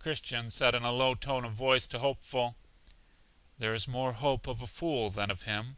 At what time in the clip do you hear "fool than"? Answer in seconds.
4.66-5.30